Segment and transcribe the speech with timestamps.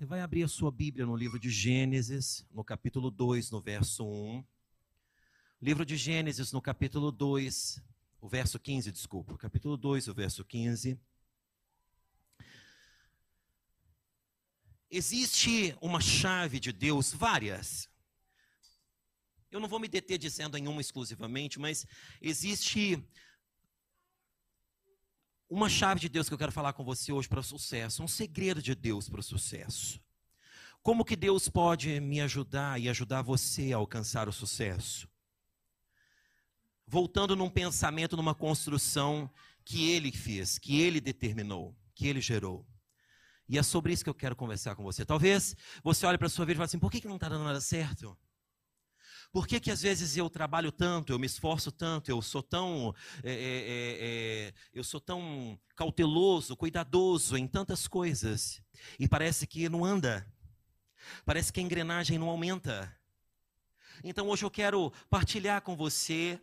[0.00, 4.02] Você vai abrir a sua Bíblia no livro de Gênesis, no capítulo 2, no verso
[4.02, 4.42] 1.
[5.60, 7.82] Livro de Gênesis, no capítulo 2,
[8.18, 9.36] o verso 15, desculpa.
[9.36, 10.98] Capítulo 2, o verso 15.
[14.90, 17.86] Existe uma chave de Deus, várias.
[19.50, 21.84] Eu não vou me deter dizendo em uma exclusivamente, mas
[22.22, 23.06] existe
[25.50, 28.08] uma chave de Deus que eu quero falar com você hoje para o sucesso, um
[28.08, 30.00] segredo de Deus para o sucesso.
[30.80, 35.08] Como que Deus pode me ajudar e ajudar você a alcançar o sucesso?
[36.86, 39.28] Voltando num pensamento, numa construção
[39.64, 42.64] que ele fez, que ele determinou, que ele gerou.
[43.48, 45.04] E é sobre isso que eu quero conversar com você.
[45.04, 47.28] Talvez você olhe para a sua vida e fale assim: por que, que não está
[47.28, 48.16] dando nada certo?
[49.32, 52.94] Por que, que às vezes eu trabalho tanto, eu me esforço tanto, eu sou tão,
[53.22, 58.60] é, é, é, eu sou tão cauteloso, cuidadoso em tantas coisas
[58.98, 60.26] e parece que não anda,
[61.24, 62.92] parece que a engrenagem não aumenta.
[64.02, 66.40] Então hoje eu quero partilhar com você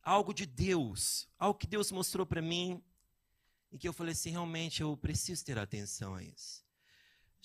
[0.00, 2.80] algo de Deus, algo que Deus mostrou para mim
[3.72, 6.63] e que eu falei assim, realmente eu preciso ter atenção a isso.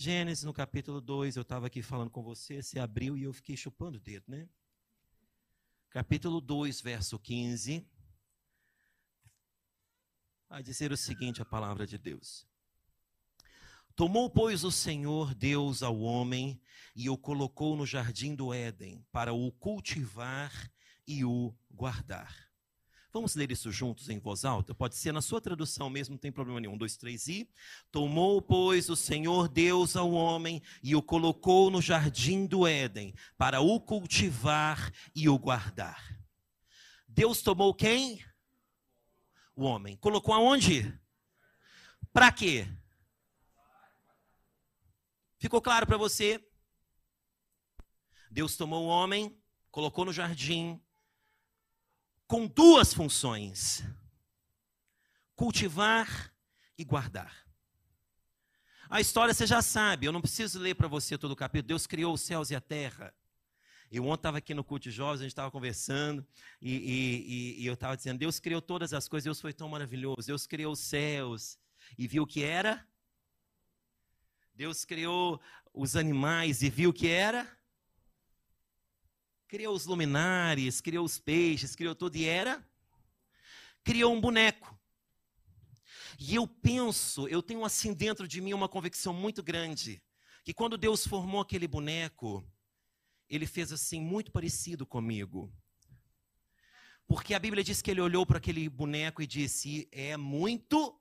[0.01, 3.57] Gênesis, no capítulo 2, eu estava aqui falando com você, você abriu e eu fiquei
[3.57, 4.47] chupando o dedo, né?
[5.89, 7.85] Capítulo 2, verso 15.
[10.47, 12.47] Vai dizer o seguinte: a palavra de Deus.
[13.93, 16.61] Tomou, pois, o Senhor Deus ao homem
[16.95, 20.71] e o colocou no jardim do Éden para o cultivar
[21.05, 22.48] e o guardar.
[23.11, 24.75] Vamos ler isso juntos em voz alta?
[24.75, 26.73] Pode ser na sua tradução mesmo, não tem problema nenhum.
[26.73, 27.49] Um, dois, três e.
[27.91, 33.61] Tomou, pois, o Senhor Deus ao homem e o colocou no jardim do Éden para
[33.61, 36.19] o cultivar e o guardar.
[37.07, 38.23] Deus tomou quem?
[39.55, 39.97] O homem.
[39.97, 40.95] Colocou aonde?
[42.13, 42.67] Para quê?
[45.39, 46.39] Ficou claro para você?
[48.29, 49.35] Deus tomou o homem,
[49.71, 50.79] colocou no jardim,
[52.29, 53.83] com duas funções:
[55.35, 56.31] cultivar
[56.77, 57.35] e guardar.
[58.87, 61.67] A história você já sabe, eu não preciso ler para você todo o capítulo.
[61.67, 63.13] Deus criou os céus e a terra.
[63.91, 66.25] Eu ontem estava aqui no culto de jovens, a gente estava conversando,
[66.61, 70.27] e, e, e eu estava dizendo: Deus criou todas as coisas, Deus foi tão maravilhoso.
[70.27, 71.57] Deus criou os céus
[71.97, 72.87] e viu o que era.
[74.53, 75.41] Deus criou
[75.73, 77.58] os animais e viu o que era
[79.49, 82.63] criou os luminares, criou os peixes, criou tudo e era
[83.83, 84.77] criou um boneco.
[86.19, 89.99] E eu penso, eu tenho assim dentro de mim uma convicção muito grande,
[90.43, 92.45] que quando Deus formou aquele boneco,
[93.27, 95.51] ele fez assim muito parecido comigo.
[97.07, 100.95] Porque a Bíblia diz que ele olhou para aquele boneco e disse: "É muito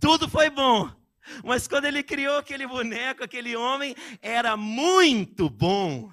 [0.00, 1.03] Tudo foi bom.
[1.42, 6.12] Mas quando ele criou aquele boneco, aquele homem, era muito bom.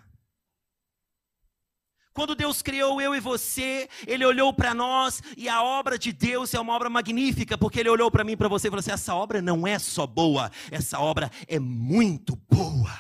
[2.14, 6.54] Quando Deus criou eu e você, Ele olhou para nós e a obra de Deus
[6.54, 8.92] é uma obra magnífica, porque Ele olhou para mim e para você e falou assim:
[8.92, 13.00] essa obra não é só boa, essa obra é muito boa.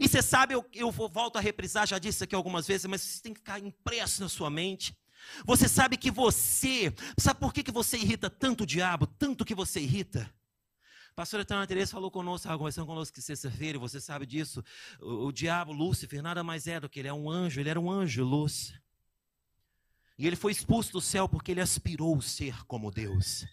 [0.00, 3.22] E você sabe, eu, eu volto a reprisar, já disse aqui algumas vezes, mas isso
[3.22, 4.96] tem que ficar impresso na sua mente.
[5.44, 9.54] Você sabe que você, sabe por que, que você irrita tanto o diabo, tanto que
[9.54, 10.32] você irrita?
[11.12, 14.64] A pastora Tana falou conosco, estava conversando conosco que sexta-feira, você sabe disso.
[14.98, 17.78] O, o, diabo, Lúcifer, nada mais é do que ele é um anjo, ele era
[17.78, 18.72] um anjo, luz.
[20.18, 23.44] E ele foi expulso do céu porque ele aspirou ser como Deus.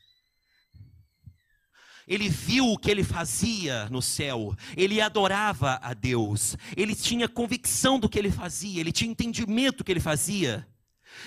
[2.08, 8.00] Ele viu o que ele fazia no céu, ele adorava a Deus, ele tinha convicção
[8.00, 10.66] do que ele fazia, ele tinha entendimento do que ele fazia.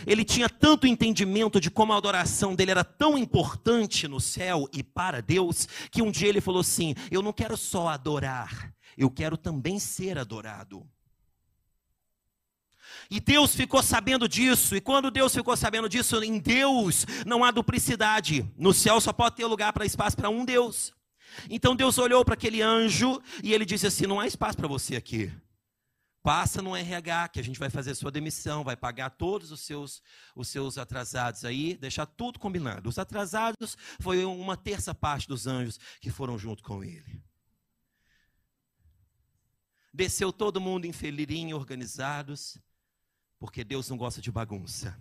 [0.06, 4.82] Ele tinha tanto entendimento de como a adoração dele era tão importante no céu e
[4.82, 9.36] para Deus, que um dia ele falou assim: Eu não quero só adorar, eu quero
[9.36, 10.86] também ser adorado.
[13.10, 17.50] E Deus ficou sabendo disso, e quando Deus ficou sabendo disso, em Deus não há
[17.50, 18.48] duplicidade.
[18.56, 20.93] No céu só pode ter lugar para espaço para um Deus.
[21.50, 24.96] Então Deus olhou para aquele anjo e ele disse assim: Não há espaço para você
[24.96, 25.31] aqui.
[26.22, 30.00] Passa no RH, que a gente vai fazer sua demissão, vai pagar todos os seus,
[30.36, 32.88] os seus atrasados aí, deixar tudo combinado.
[32.88, 37.20] Os atrasados foi uma terça parte dos anjos que foram junto com ele.
[39.92, 42.56] Desceu todo mundo em felirinho, organizados,
[43.38, 44.96] porque Deus não gosta de bagunça.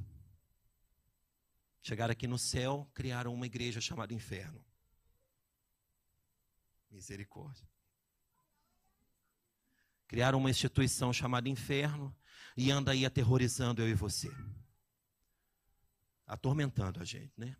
[1.84, 4.66] Chegaram aqui no céu, criaram uma igreja chamada Inferno.
[6.90, 7.71] Misericórdia.
[10.12, 12.14] Criaram uma instituição chamada inferno
[12.58, 14.30] e anda aí aterrorizando eu e você.
[16.28, 17.56] Atormentando a gente, né?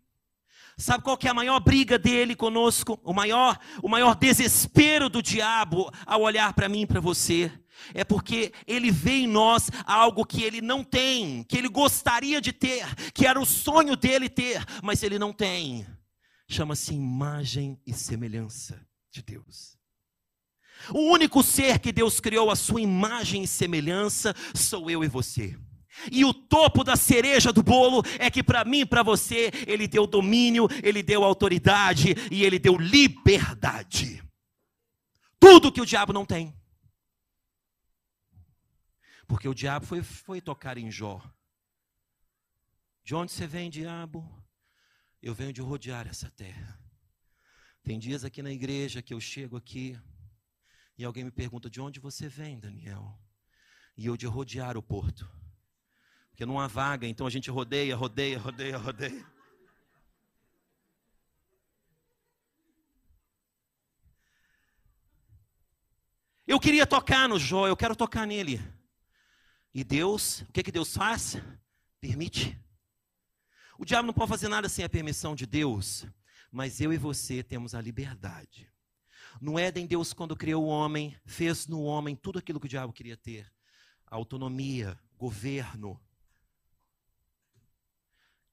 [0.76, 3.00] Sabe qual que é a maior briga dele conosco?
[3.02, 7.50] O maior, o maior desespero do diabo ao olhar para mim e para você?
[7.94, 12.52] É porque ele vê em nós algo que ele não tem, que ele gostaria de
[12.52, 12.84] ter,
[13.14, 15.86] que era o sonho dele ter, mas ele não tem.
[16.46, 19.80] Chama-se imagem e semelhança de Deus.
[20.94, 25.58] O único ser que Deus criou a sua imagem e semelhança sou eu e você.
[26.10, 30.06] E o topo da cereja do bolo é que para mim para você, ele deu
[30.06, 34.22] domínio, ele deu autoridade e ele deu liberdade.
[35.38, 36.56] Tudo que o diabo não tem.
[39.26, 41.20] Porque o diabo foi, foi tocar em Jó.
[43.04, 44.28] De onde você vem, diabo?
[45.22, 46.78] Eu venho de rodear essa terra.
[47.82, 49.98] Tem dias aqui na igreja que eu chego aqui
[50.96, 53.18] e alguém me pergunta: de onde você vem, Daniel?
[53.96, 55.30] E eu de rodear o porto.
[56.30, 59.32] Porque não há vaga, então a gente rodeia, rodeia, rodeia, rodeia.
[66.46, 68.60] Eu queria tocar no Jó, eu quero tocar nele.
[69.74, 71.36] E Deus, o que, que Deus faz?
[72.00, 72.58] Permite.
[73.78, 76.06] O diabo não pode fazer nada sem a permissão de Deus,
[76.50, 78.71] mas eu e você temos a liberdade.
[79.40, 82.92] No Éden, Deus, quando criou o homem, fez no homem tudo aquilo que o diabo
[82.92, 83.52] queria ter:
[84.06, 86.00] autonomia, governo,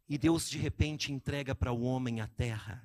[0.09, 2.83] e Deus de repente entrega para o homem a terra.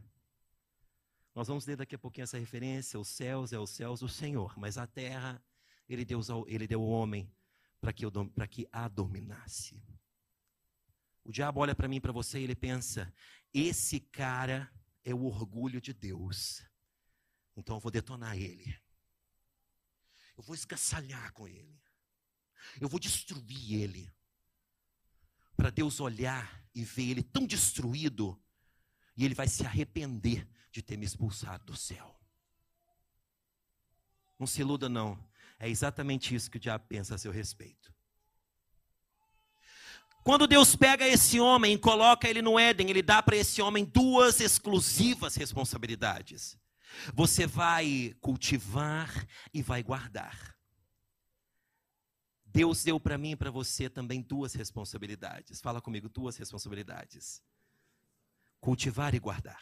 [1.35, 4.58] Nós vamos ler daqui a pouquinho essa referência: os céus é os céus do Senhor,
[4.58, 5.43] mas a terra
[5.88, 7.32] ele deu, ele deu ao homem
[7.81, 8.05] para que,
[8.50, 9.82] que a dominasse.
[11.25, 13.12] O diabo olha para mim, para você, e ele pensa:
[13.52, 14.70] esse cara
[15.02, 16.62] é o orgulho de Deus.
[17.56, 18.76] Então eu vou detonar ele.
[20.36, 21.80] Eu vou escaçalhar com ele.
[22.80, 24.12] Eu vou destruir ele
[25.56, 28.40] para Deus olhar e ver ele tão destruído,
[29.16, 32.18] e ele vai se arrepender de ter me expulsado do céu.
[34.38, 35.16] Não se iluda, não.
[35.58, 37.94] É exatamente isso que o diabo pensa a seu respeito.
[40.24, 43.84] Quando Deus pega esse homem e coloca ele no Éden, ele dá para esse homem
[43.84, 46.58] duas exclusivas responsabilidades.
[47.14, 50.55] Você vai cultivar e vai guardar.
[52.46, 55.61] Deus deu para mim e para você também duas responsabilidades.
[55.61, 57.43] Fala comigo, duas responsabilidades:
[58.61, 59.61] cultivar e guardar.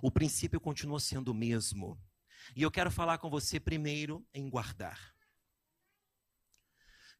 [0.00, 2.00] O princípio continua sendo o mesmo.
[2.54, 5.14] E eu quero falar com você primeiro em guardar.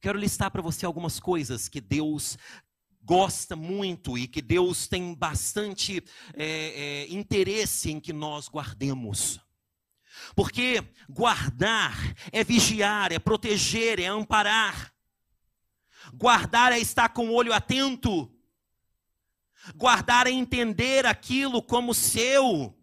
[0.00, 2.38] Quero listar para você algumas coisas que Deus
[3.06, 6.02] gosta muito e que Deus tem bastante
[6.34, 9.40] é, é, interesse em que nós guardemos.
[10.34, 11.96] Porque guardar
[12.32, 14.92] é vigiar, é proteger, é amparar.
[16.12, 18.32] Guardar é estar com o olho atento.
[19.76, 22.76] Guardar é entender aquilo como seu.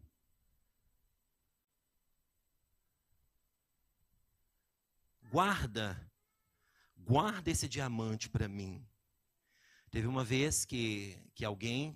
[5.29, 5.99] Guarda,
[6.95, 8.85] guarda esse diamante para mim.
[9.93, 11.95] Teve uma vez que, que alguém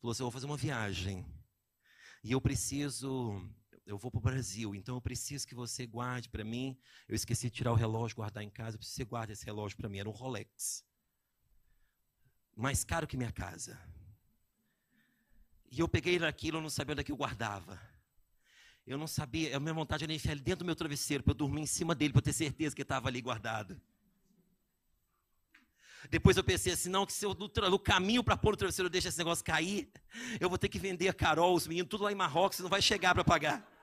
[0.00, 1.22] falou assim: Eu vou fazer uma viagem
[2.22, 3.46] e eu preciso
[3.84, 6.78] eu vou para o Brasil, então eu preciso que você guarde para mim.
[7.06, 8.76] Eu esqueci de tirar o relógio, guardar em casa.
[8.76, 9.98] Eu preciso que você guarde esse relógio para mim.
[9.98, 10.82] Era um Rolex.
[12.56, 13.78] Mais caro que minha casa.
[15.70, 17.78] E eu peguei aquilo, eu não sabia onde é que eu guardava.
[18.86, 21.36] Eu não sabia, a minha vontade era enfiar ele dentro do meu travesseiro, para eu
[21.36, 23.78] dormir em cima dele, para ter certeza que estava ali guardado.
[26.10, 28.90] Depois eu pensei assim, não, que se eu no, caminho para pôr o travesseiro eu
[28.90, 29.90] deixo esse negócio cair,
[30.38, 32.82] eu vou ter que vender a Carol, os meninos, tudo lá em Marrocos, não vai
[32.82, 33.74] chegar para pagar.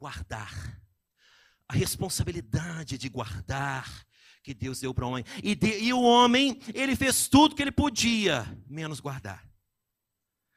[0.00, 0.80] guardar.
[1.68, 3.86] A responsabilidade de guardar
[4.42, 5.24] que Deus deu para o homem.
[5.42, 9.46] E, de, e o homem, ele fez tudo que ele podia, menos guardar.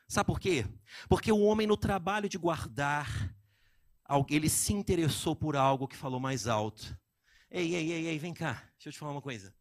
[0.07, 0.65] Sabe por quê?
[1.09, 3.35] Porque o homem, no trabalho de guardar,
[4.29, 6.97] ele se interessou por algo que falou mais alto.
[7.53, 9.55] Ei, ei, ei, ei, vem cá, deixa eu te falar uma coisa.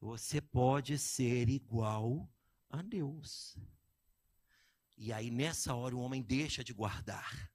[0.00, 2.28] Você pode ser igual
[2.68, 3.56] a Deus.
[4.96, 7.50] E aí, nessa hora, o homem deixa de guardar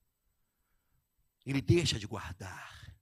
[1.45, 2.94] ele deixa de guardar.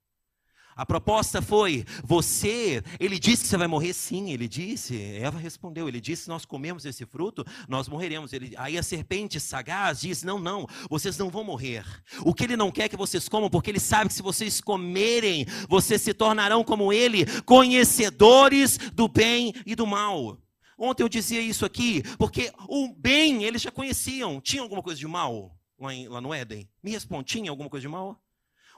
[0.75, 4.99] A proposta foi: você, ele disse que você vai morrer, sim, ele disse.
[5.15, 8.33] Eva respondeu: ele disse: nós comemos esse fruto, nós morreremos.
[8.33, 11.85] Ele, aí a serpente sagaz diz: não, não, vocês não vão morrer.
[12.25, 15.45] O que ele não quer que vocês comam, porque ele sabe que se vocês comerem,
[15.69, 20.37] vocês se tornarão como ele, conhecedores do bem e do mal.
[20.77, 24.41] Ontem eu dizia isso aqui, porque o bem eles já conheciam.
[24.41, 26.69] Tinha alguma coisa de mal lá, em, lá no Éden?
[26.81, 28.22] Me responde: tinha alguma coisa de mal?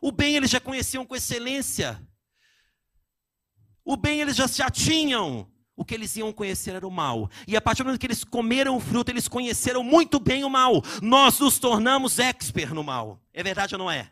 [0.05, 1.99] O bem eles já conheciam com excelência.
[3.83, 5.51] O bem eles já, já tinham.
[5.75, 7.27] o que eles iam conhecer era o mal.
[7.47, 10.49] E a partir do momento que eles comeram o fruto, eles conheceram muito bem o
[10.49, 10.83] mal.
[11.01, 13.19] Nós nos tornamos expert no mal.
[13.33, 14.11] É verdade ou não é?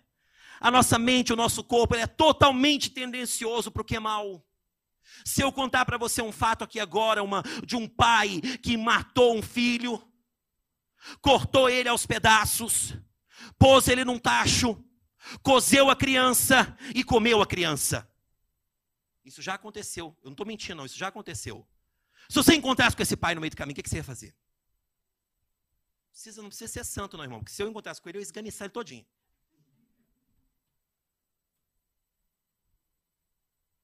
[0.59, 4.43] A nossa mente, o nosso corpo, ele é totalmente tendencioso para o que é mal.
[5.23, 9.37] Se eu contar para você um fato aqui agora, uma, de um pai que matou
[9.37, 10.01] um filho,
[11.21, 12.97] cortou ele aos pedaços,
[13.59, 14.83] pôs ele num tacho,
[15.41, 18.09] cozeu a criança e comeu a criança.
[19.23, 20.15] Isso já aconteceu.
[20.21, 20.85] Eu não estou mentindo, não.
[20.85, 21.67] Isso já aconteceu.
[22.29, 24.03] Se você encontrasse com esse pai no meio do caminho, o que, que você ia
[24.03, 24.35] fazer?
[26.11, 27.39] Precisa, não precisa ser santo, não, irmão.
[27.39, 29.05] Porque se eu encontrasse com ele, eu ia esganiçar ele todinho.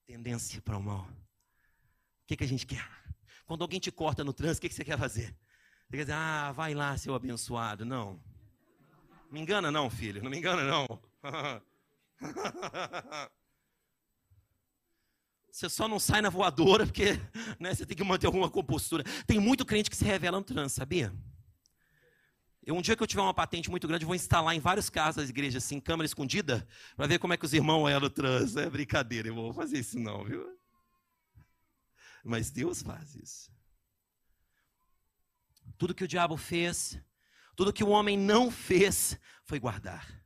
[0.06, 1.04] Tendência para o mal.
[1.04, 2.88] O que, que a gente quer?
[3.46, 5.36] Quando alguém te corta no trânsito, o que, que você quer fazer?
[5.88, 7.84] Você quer dizer, ah, vai lá, seu abençoado.
[7.84, 8.22] Não.
[9.32, 10.22] Me engana não, filho.
[10.22, 11.09] Não me engana não.
[15.52, 17.20] Você só não sai na voadora porque
[17.60, 19.04] né, você tem que manter alguma compostura.
[19.26, 21.14] Tem muito crente que se revela no trânsito, sabia?
[22.64, 25.18] Eu, um dia que eu tiver uma patente muito grande, vou instalar em vários casos
[25.18, 28.60] das igrejas, assim, câmera escondida, para ver como é que os irmãos no trânsito.
[28.60, 30.46] É brincadeira, eu vou fazer isso não, viu?
[32.24, 33.52] Mas Deus faz isso.
[35.78, 37.02] Tudo que o diabo fez,
[37.56, 40.19] tudo que o homem não fez, foi guardar.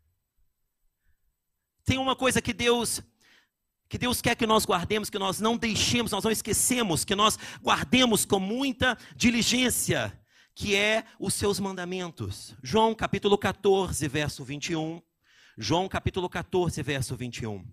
[1.85, 3.01] Tem uma coisa que Deus
[3.89, 7.37] que Deus quer que nós guardemos, que nós não deixemos, nós não esquecemos, que nós
[7.61, 10.19] guardemos com muita diligência,
[10.55, 12.55] que é os seus mandamentos.
[12.63, 14.99] João capítulo 14, verso 21.
[15.55, 17.63] João capítulo 14, verso 21.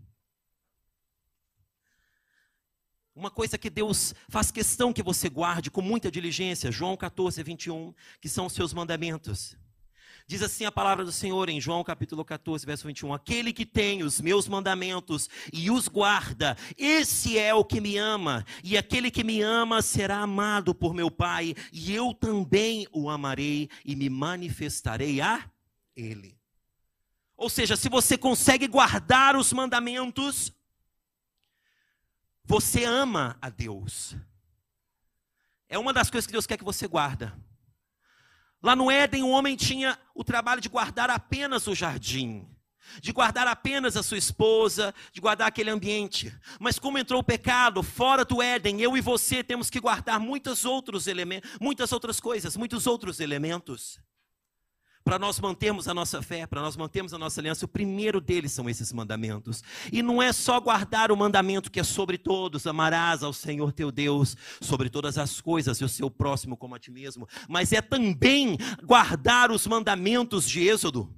[3.14, 7.94] Uma coisa que Deus faz questão que você guarde com muita diligência, João 14, 21,
[8.20, 9.56] que são os seus mandamentos.
[10.26, 13.12] Diz assim a palavra do Senhor em João capítulo 14, verso 21.
[13.12, 18.44] Aquele que tem os meus mandamentos e os guarda, esse é o que me ama.
[18.62, 23.68] E aquele que me ama será amado por meu Pai, e eu também o amarei
[23.84, 25.44] e me manifestarei a
[25.96, 26.38] ele.
[27.36, 30.52] Ou seja, se você consegue guardar os mandamentos,
[32.44, 34.14] você ama a Deus.
[35.68, 37.32] É uma das coisas que Deus quer que você guarda.
[38.62, 42.46] Lá no Éden, o homem tinha o trabalho de guardar apenas o jardim,
[43.00, 46.34] de guardar apenas a sua esposa, de guardar aquele ambiente.
[46.58, 50.64] Mas como entrou o pecado fora do Éden, eu e você temos que guardar muitos
[50.64, 53.98] outros elementos, muitas outras coisas, muitos outros elementos.
[55.10, 58.52] Para nós mantermos a nossa fé, para nós mantermos a nossa aliança, o primeiro deles
[58.52, 59.60] são esses mandamentos.
[59.92, 63.90] E não é só guardar o mandamento que é sobre todos, amarás ao Senhor teu
[63.90, 67.82] Deus sobre todas as coisas e o seu próximo como a ti mesmo, mas é
[67.82, 71.12] também guardar os mandamentos de Êxodo.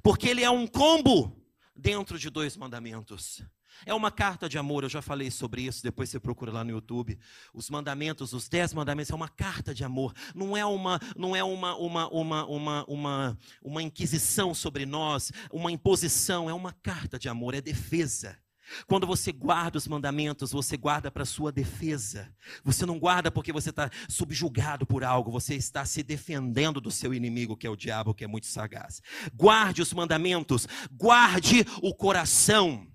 [0.00, 1.36] Porque ele é um combo
[1.74, 3.42] dentro de dois mandamentos.
[3.84, 6.70] É uma carta de amor, eu já falei sobre isso, depois você procura lá no
[6.70, 7.18] YouTube.
[7.52, 10.12] Os mandamentos, os dez mandamentos, é uma carta de amor.
[10.34, 15.72] Não é uma, não é uma, uma, uma, uma, uma, uma inquisição sobre nós, uma
[15.72, 18.38] imposição, é uma carta de amor, é defesa.
[18.86, 22.32] Quando você guarda os mandamentos, você guarda para sua defesa.
[22.64, 27.12] Você não guarda porque você está subjugado por algo, você está se defendendo do seu
[27.12, 29.02] inimigo, que é o diabo, que é muito sagaz.
[29.34, 32.86] Guarde os mandamentos, guarde o coração.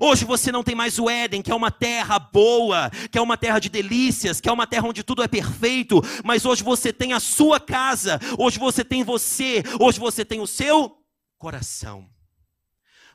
[0.00, 3.36] Hoje você não tem mais o Éden, que é uma terra boa, que é uma
[3.36, 7.12] terra de delícias, que é uma terra onde tudo é perfeito, mas hoje você tem
[7.12, 10.98] a sua casa, hoje você tem você, hoje você tem o seu
[11.36, 12.08] coração.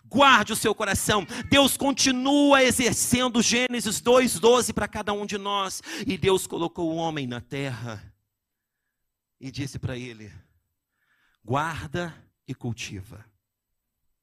[0.04, 1.26] Guarde o seu coração.
[1.50, 7.28] Deus continua exercendo Gênesis 2:12 para cada um de nós, e Deus colocou o homem
[7.28, 8.14] na terra
[9.40, 10.32] e disse para ele:
[11.44, 12.14] guarda
[12.48, 13.26] e cultiva.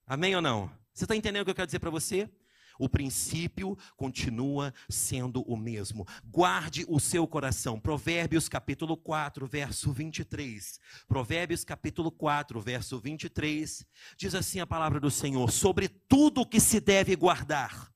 [0.06, 0.83] Amém ou não?
[0.94, 2.30] Você está entendendo o que eu quero dizer para você?
[2.78, 6.06] O princípio continua sendo o mesmo.
[6.24, 7.80] Guarde o seu coração.
[7.80, 10.78] Provérbios capítulo 4, verso 23.
[11.08, 13.84] Provérbios capítulo 4, verso 23.
[14.16, 17.92] Diz assim a palavra do Senhor: sobre tudo que se deve guardar.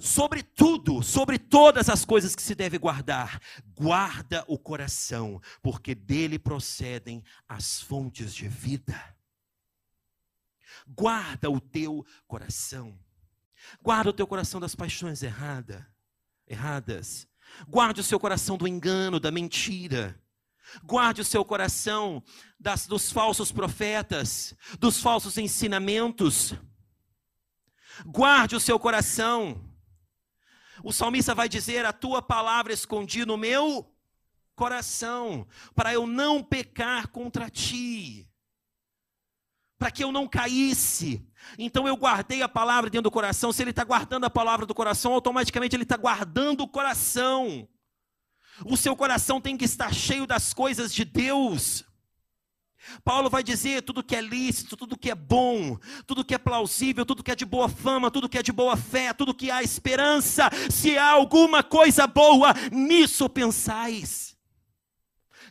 [0.00, 3.40] Sobre tudo, sobre todas as coisas que se deve guardar,
[3.74, 9.17] guarda o coração, porque dele procedem as fontes de vida.
[10.88, 12.98] Guarda o teu coração.
[13.82, 15.86] Guarda o teu coração das paixões errada,
[16.46, 17.26] erradas.
[17.66, 20.20] Guarde o seu coração do engano, da mentira.
[20.82, 22.22] Guarde o seu coração
[22.58, 26.54] das, dos falsos profetas, dos falsos ensinamentos.
[28.06, 29.64] Guarde o seu coração.
[30.84, 33.94] O salmista vai dizer: A tua palavra escondi no meu
[34.54, 38.27] coração, para eu não pecar contra ti.
[39.78, 41.24] Para que eu não caísse.
[41.58, 43.52] Então eu guardei a palavra dentro do coração.
[43.52, 47.68] Se ele está guardando a palavra do coração, automaticamente ele está guardando o coração.
[48.64, 51.84] O seu coração tem que estar cheio das coisas de Deus.
[53.04, 57.04] Paulo vai dizer tudo que é lícito, tudo que é bom, tudo que é plausível,
[57.04, 59.62] tudo que é de boa fama, tudo que é de boa fé, tudo que há
[59.62, 60.50] esperança.
[60.70, 64.36] Se há alguma coisa boa, nisso pensais.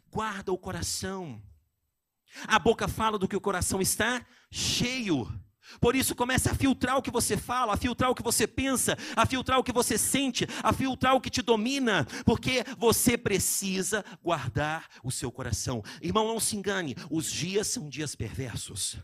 [0.10, 1.42] Guarda o coração.
[2.46, 5.28] A boca fala do que o coração está cheio.
[5.82, 8.98] Por isso, comece a filtrar o que você fala, a filtrar o que você pensa,
[9.16, 14.04] a filtrar o que você sente, a filtrar o que te domina, porque você precisa
[14.24, 15.84] guardar o seu coração.
[16.02, 18.98] Irmão, não se engane, os dias são dias perversos.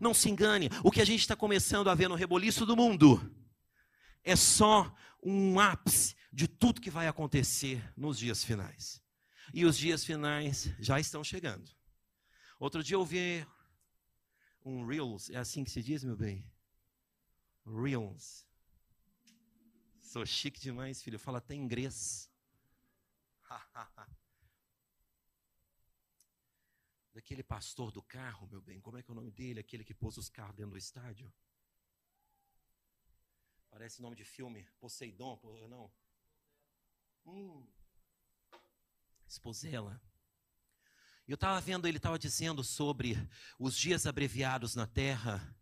[0.00, 3.34] Não se engane, o que a gente está começando a ver no reboliço do mundo
[4.22, 9.02] é só um ápice de tudo que vai acontecer nos dias finais.
[9.52, 11.77] E os dias finais já estão chegando.
[12.58, 13.46] Outro dia eu ouvi
[14.64, 16.44] um Reels, é assim que se diz, meu bem?
[17.64, 18.44] Reels.
[20.00, 21.18] Sou chique demais, filho.
[21.18, 22.28] Fala até inglês.
[27.14, 29.60] Daquele pastor do carro, meu bem, como é que é o nome dele?
[29.60, 31.32] Aquele que pôs os carros dentro do estádio?
[33.70, 34.66] Parece nome de filme.
[34.80, 35.38] Poseidon,
[35.68, 35.92] não?
[37.24, 37.64] Hum.
[39.28, 40.00] Esposela.
[41.28, 45.54] Eu estava vendo, ele estava dizendo sobre os dias abreviados na Terra,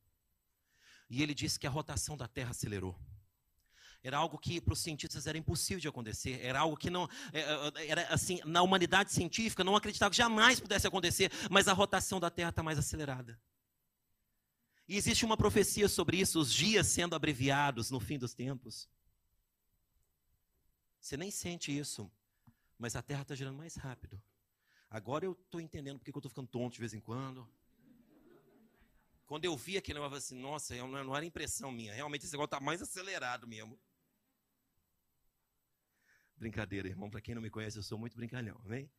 [1.10, 2.96] e ele disse que a rotação da Terra acelerou.
[4.00, 6.40] Era algo que para os cientistas era impossível de acontecer.
[6.40, 7.08] Era algo que não.
[7.32, 11.72] É, é, era assim, na humanidade científica não acreditava que jamais pudesse acontecer, mas a
[11.72, 13.36] rotação da Terra está mais acelerada.
[14.88, 18.88] E existe uma profecia sobre isso, os dias sendo abreviados no fim dos tempos.
[21.00, 22.08] Você nem sente isso,
[22.78, 24.22] mas a Terra está girando mais rápido.
[24.96, 27.46] Agora eu estou entendendo porque eu estou ficando tonto de vez em quando.
[29.26, 31.92] Quando eu vi aquele negócio, assim, nossa, não era impressão minha.
[31.92, 33.78] Realmente esse negócio está mais acelerado mesmo.
[36.34, 37.10] Brincadeira, irmão.
[37.10, 38.90] Para quem não me conhece, eu sou muito brincalhão, amém?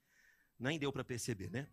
[0.59, 1.67] Nem deu para perceber, né?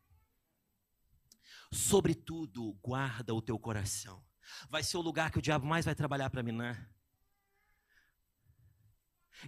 [1.71, 4.25] Sobretudo, guarda o teu coração.
[4.71, 6.91] Vai ser o lugar que o diabo mais vai trabalhar para minar.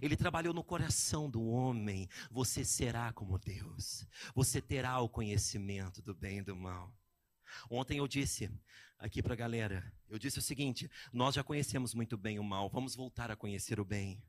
[0.01, 2.09] Ele trabalhou no coração do homem.
[2.31, 4.05] Você será como Deus.
[4.35, 6.93] Você terá o conhecimento do bem e do mal.
[7.69, 8.51] Ontem eu disse
[8.99, 12.69] aqui para a galera, eu disse o seguinte: nós já conhecemos muito bem o mal,
[12.69, 14.21] vamos voltar a conhecer o bem.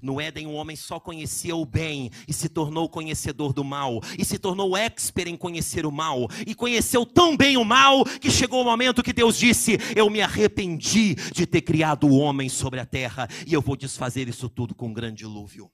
[0.00, 4.24] No Éden, o homem só conhecia o bem e se tornou conhecedor do mal, e
[4.24, 8.60] se tornou expert em conhecer o mal, e conheceu tão bem o mal que chegou
[8.62, 12.86] o momento que Deus disse: Eu me arrependi de ter criado o homem sobre a
[12.86, 15.70] terra, e eu vou desfazer isso tudo com um grande dilúvio.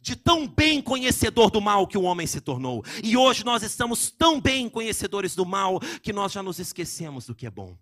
[0.00, 4.10] De tão bem conhecedor do mal que o homem se tornou, e hoje nós estamos
[4.10, 7.76] tão bem conhecedores do mal que nós já nos esquecemos do que é bom.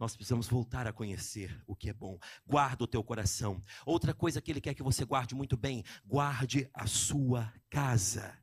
[0.00, 2.18] Nós precisamos voltar a conhecer o que é bom.
[2.46, 3.62] Guarda o teu coração.
[3.84, 8.34] Outra coisa que ele quer que você guarde muito bem: guarde a sua casa.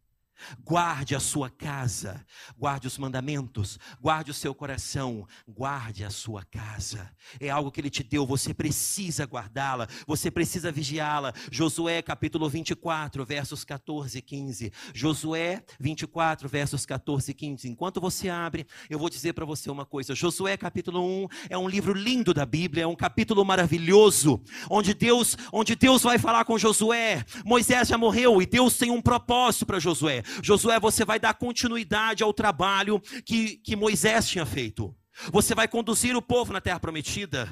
[0.63, 2.25] Guarde a sua casa,
[2.57, 7.09] guarde os mandamentos, guarde o seu coração, guarde a sua casa.
[7.39, 11.33] É algo que ele te deu, você precisa guardá-la, você precisa vigiá-la.
[11.51, 14.71] Josué capítulo 24, versos 14 e 15.
[14.93, 17.69] Josué 24, versos 14 e 15.
[17.69, 20.15] Enquanto você abre, eu vou dizer para você uma coisa.
[20.15, 25.37] Josué capítulo 1 é um livro lindo da Bíblia, é um capítulo maravilhoso, onde Deus,
[25.51, 27.25] onde Deus vai falar com Josué.
[27.45, 30.23] Moisés já morreu e Deus tem um propósito para Josué.
[30.41, 34.95] Josué, você vai dar continuidade ao trabalho que, que Moisés tinha feito.
[35.31, 37.49] Você vai conduzir o povo na terra prometida.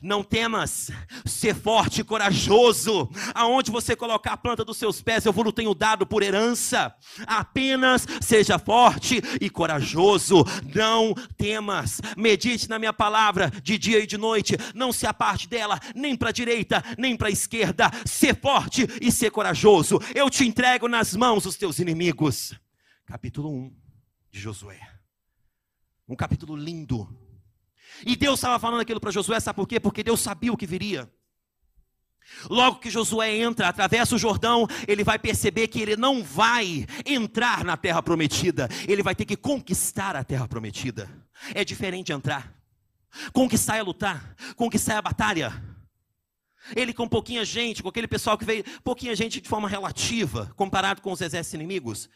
[0.00, 0.90] Não temas,
[1.26, 3.10] ser forte e corajoso.
[3.34, 6.94] Aonde você colocar a planta dos seus pés, eu vou tenho dado por herança.
[7.26, 10.44] Apenas seja forte e corajoso.
[10.72, 12.00] Não temas.
[12.16, 14.56] Medite na minha palavra de dia e de noite.
[14.72, 17.90] Não se aparte dela, nem para a direita, nem para a esquerda.
[18.06, 19.98] Ser forte e ser corajoso.
[20.14, 22.54] Eu te entrego nas mãos os teus inimigos.
[23.04, 23.76] Capítulo 1
[24.30, 24.80] de Josué.
[26.08, 27.08] Um capítulo lindo
[28.04, 29.78] e Deus estava falando aquilo para Josué, sabe por quê?
[29.80, 31.10] Porque Deus sabia o que viria.
[32.48, 37.64] Logo que Josué entra, atravessa o Jordão, ele vai perceber que ele não vai entrar
[37.64, 41.08] na terra prometida, ele vai ter que conquistar a terra prometida.
[41.54, 42.54] É diferente entrar.
[43.32, 45.64] Conquistar é lutar, conquistar é a batalha.
[46.76, 51.00] Ele com pouquinha gente, com aquele pessoal que veio, pouquinha gente de forma relativa, comparado
[51.00, 52.10] com os exércitos inimigos.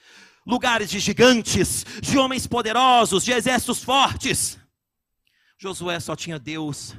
[0.46, 4.58] Lugares de gigantes, de homens poderosos, de exércitos fortes.
[5.62, 6.92] Josué só tinha Deus,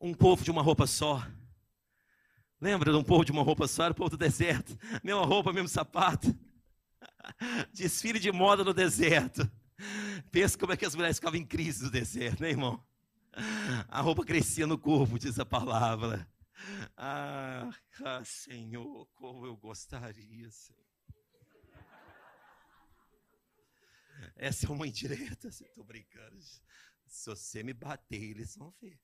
[0.00, 1.22] um povo de uma roupa só.
[2.58, 3.82] Lembra de um povo de uma roupa só?
[3.84, 4.74] Era o povo do deserto.
[5.04, 6.34] Mesma roupa, mesmo sapato.
[7.74, 9.46] Desfile de moda no deserto.
[10.32, 12.82] Pensa como é que as mulheres ficavam em crise no deserto, né, irmão?
[13.86, 16.26] A roupa crescia no corpo, diz a palavra.
[16.96, 17.68] Ah,
[18.02, 20.80] ah Senhor, como eu gostaria, Senhor.
[24.36, 26.38] Essa é uma indireta, estou brincando.
[27.10, 28.98] Se você me bater, eles vão ver.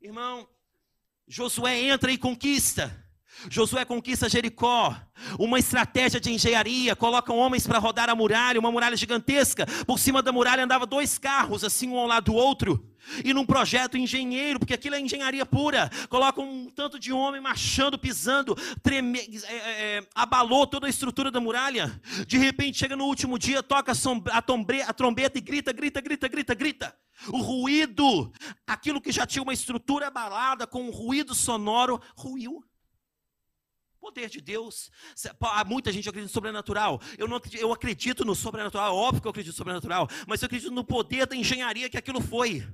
[0.00, 0.48] Irmão,
[1.26, 2.88] Josué entra e conquista.
[3.48, 4.94] Josué conquista Jericó,
[5.38, 9.66] uma estratégia de engenharia, colocam homens para rodar a muralha, uma muralha gigantesca.
[9.86, 12.86] Por cima da muralha andava dois carros, assim um ao lado do outro.
[13.24, 17.98] E num projeto engenheiro, porque aquilo é engenharia pura, colocam um tanto de homem marchando,
[17.98, 22.00] pisando, treme, é, é, é abalou toda a estrutura da muralha.
[22.26, 23.92] De repente chega no último dia, toca
[24.32, 26.96] a, tombre, a trombeta e grita, grita, grita, grita, grita.
[27.28, 28.32] O ruído,
[28.66, 32.62] aquilo que já tinha uma estrutura abalada, com um ruído sonoro, ruiu.
[34.00, 34.90] Poder de Deus.
[35.40, 37.00] Há muita gente acredita no sobrenatural.
[37.18, 40.46] Eu, não acredito, eu acredito no sobrenatural, óbvio que eu acredito no sobrenatural, mas eu
[40.46, 42.66] acredito no poder da engenharia que aquilo foi.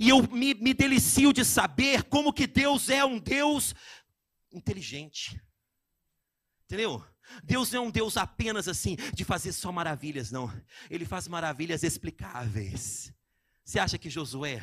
[0.00, 3.74] E eu me, me delicio de saber como que Deus é um Deus
[4.50, 5.38] inteligente.
[6.64, 7.04] Entendeu?
[7.42, 10.50] Deus não é um Deus apenas assim, de fazer só maravilhas, não.
[10.88, 13.12] Ele faz maravilhas explicáveis.
[13.64, 14.62] Você acha que Josué,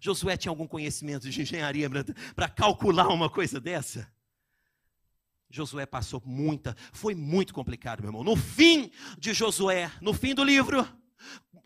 [0.00, 1.88] Josué tinha algum conhecimento de engenharia
[2.34, 4.10] para calcular uma coisa dessa?
[5.50, 8.24] Josué passou muita, foi muito complicado, meu irmão.
[8.24, 10.86] No fim de Josué, no fim do livro,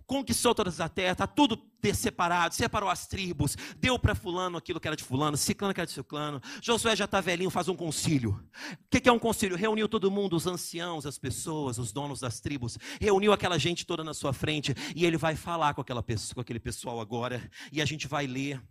[0.06, 1.58] conquistou todas as terras, está tudo
[1.94, 5.86] separado, separou as tribos, deu para fulano aquilo que era de fulano, ciclano que era
[5.86, 6.40] de ciclano.
[6.60, 8.40] Josué já está velhinho, faz um concílio.
[8.72, 9.56] O que, que é um concílio?
[9.56, 14.04] Reuniu todo mundo, os anciãos, as pessoas, os donos das tribos, reuniu aquela gente toda
[14.04, 17.84] na sua frente, e ele vai falar com, aquela com aquele pessoal agora, e a
[17.84, 18.62] gente vai ler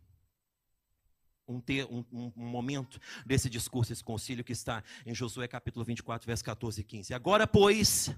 [1.51, 1.61] um,
[2.11, 6.81] um, um, momento desse discurso, esse concílio que está em Josué capítulo 24, versos 14
[6.81, 7.13] e 15.
[7.13, 8.15] Agora, pois,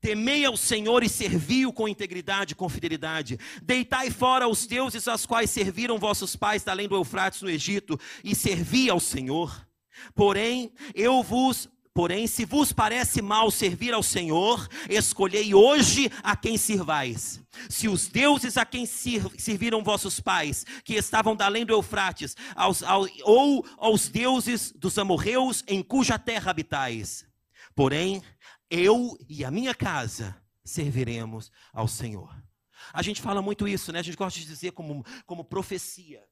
[0.00, 3.38] temei ao Senhor e servi-o com integridade e com fidelidade.
[3.62, 8.34] Deitai fora os deuses aos quais serviram vossos pais além do Eufrates no Egito, e
[8.34, 9.66] servi ao Senhor.
[10.14, 16.56] Porém, eu vos Porém, se vos parece mal servir ao Senhor, escolhei hoje a quem
[16.56, 17.38] sirvais.
[17.68, 22.82] Se os deuses a quem serviram vossos pais, que estavam da além do Eufrates, aos,
[22.82, 27.26] ao, ou aos deuses dos amorreus em cuja terra habitais.
[27.74, 28.22] Porém,
[28.70, 32.34] eu e a minha casa serviremos ao Senhor.
[32.90, 33.98] A gente fala muito isso, né?
[33.98, 36.22] A gente gosta de dizer como, como profecia.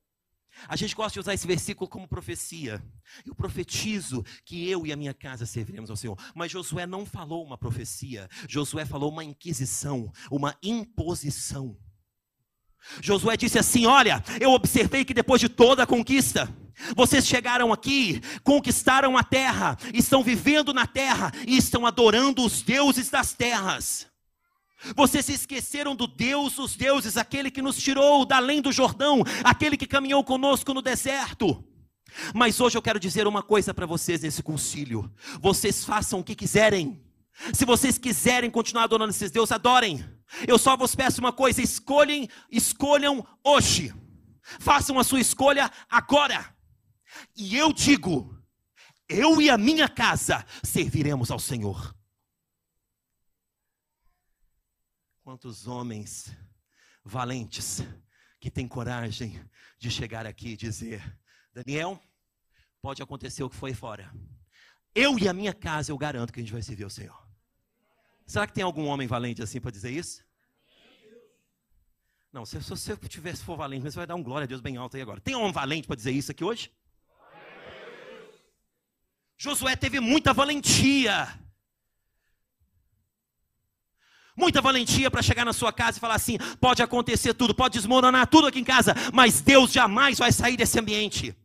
[0.69, 2.83] A gente gosta de usar esse versículo como profecia.
[3.27, 6.17] Eu profetizo que eu e a minha casa serviremos ao Senhor.
[6.35, 8.29] Mas Josué não falou uma profecia.
[8.49, 11.77] Josué falou uma inquisição, uma imposição.
[13.03, 16.49] Josué disse assim: Olha, eu observei que depois de toda a conquista,
[16.97, 23.11] vocês chegaram aqui, conquistaram a terra, estão vivendo na terra e estão adorando os deuses
[23.11, 24.10] das terras.
[24.97, 29.23] Vocês se esqueceram do Deus, os deuses, aquele que nos tirou da além do Jordão,
[29.45, 31.65] aquele que caminhou conosco no deserto.
[32.35, 36.35] Mas hoje eu quero dizer uma coisa para vocês nesse concílio: vocês façam o que
[36.35, 37.03] quiserem.
[37.53, 40.05] Se vocês quiserem continuar adorando esses deuses, adorem.
[40.47, 43.95] Eu só vos peço uma coisa: escolhem, escolham hoje.
[44.59, 46.55] Façam a sua escolha agora.
[47.37, 48.37] E eu digo:
[49.09, 51.95] eu e a minha casa serviremos ao Senhor.
[55.31, 56.37] Quantos homens
[57.05, 57.85] valentes
[58.41, 59.41] que têm coragem
[59.79, 61.01] de chegar aqui e dizer:
[61.55, 62.03] Daniel,
[62.83, 64.13] pode acontecer o que foi fora.
[64.93, 67.17] Eu e a minha casa, eu garanto que a gente vai servir ao Senhor.
[68.27, 70.25] Será que tem algum homem valente assim para dizer isso?
[72.33, 74.79] Não, se, se você tivesse for valente, você vai dar um glória a Deus bem
[74.79, 75.21] alto aí agora.
[75.21, 76.73] Tem homem valente para dizer isso aqui hoje?
[79.39, 81.29] Josué teve muita valentia
[84.41, 88.27] muita valentia para chegar na sua casa e falar assim: pode acontecer tudo, pode desmoronar
[88.27, 91.37] tudo aqui em casa, mas Deus jamais vai sair desse ambiente.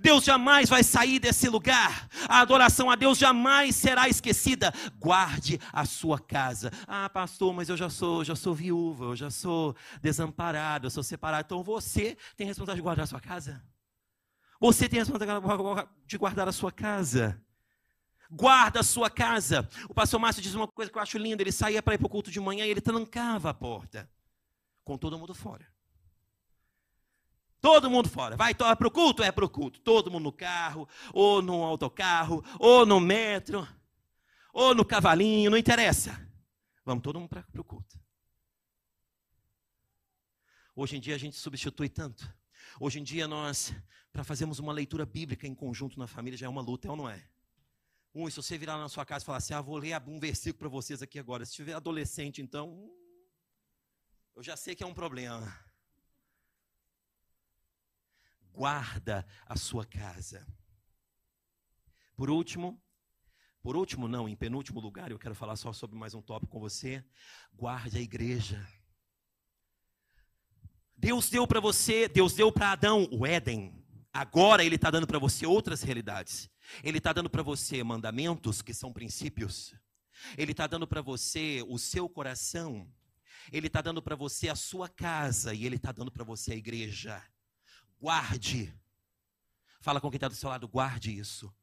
[0.00, 2.08] Deus jamais vai sair desse lugar.
[2.28, 4.74] A adoração a Deus jamais será esquecida.
[4.98, 6.72] Guarde a sua casa.
[6.88, 11.04] Ah, pastor, mas eu já sou, já sou viúva, eu já sou desamparado, eu sou
[11.04, 11.46] separado.
[11.46, 13.62] Então você tem responsabilidade de guardar a sua casa.
[14.60, 17.40] Você tem responsabilidade de guardar a sua casa.
[18.30, 19.68] Guarda a sua casa.
[19.88, 21.42] O pastor Márcio diz uma coisa que eu acho linda.
[21.42, 24.10] Ele saía para ir para o culto de manhã e ele trancava a porta.
[24.84, 25.66] Com todo mundo fora.
[27.60, 28.36] Todo mundo fora.
[28.36, 29.22] Vai é para o culto?
[29.22, 29.80] É para o culto.
[29.80, 33.66] Todo mundo no carro, ou no autocarro, ou no metro,
[34.52, 36.16] ou no cavalinho, não interessa.
[36.84, 37.98] Vamos todo mundo para o culto.
[40.74, 42.32] Hoje em dia a gente substitui tanto.
[42.78, 43.74] Hoje em dia nós,
[44.12, 46.96] para fazermos uma leitura bíblica em conjunto na família, já é uma luta, é ou
[46.96, 47.26] não é?
[48.18, 50.58] Um, se você virar na sua casa e falar assim, ah, vou ler um versículo
[50.58, 51.44] para vocês aqui agora.
[51.44, 52.90] Se tiver adolescente, então,
[54.34, 55.54] eu já sei que é um problema.
[58.54, 60.46] Guarda a sua casa.
[62.16, 62.82] Por último,
[63.60, 66.58] por último, não, em penúltimo lugar, eu quero falar só sobre mais um tópico com
[66.58, 67.04] você.
[67.52, 68.66] Guarde a igreja.
[70.96, 73.85] Deus deu para você, Deus deu para Adão o Éden.
[74.16, 76.48] Agora Ele está dando para você outras realidades.
[76.82, 79.74] Ele está dando para você mandamentos que são princípios.
[80.38, 82.90] Ele está dando para você o seu coração.
[83.52, 85.52] Ele está dando para você a sua casa.
[85.52, 87.22] E Ele está dando para você a igreja.
[88.00, 88.74] Guarde.
[89.82, 91.54] Fala com quem está do seu lado, guarde isso.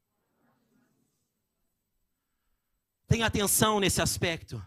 [3.08, 4.64] Tenha atenção nesse aspecto.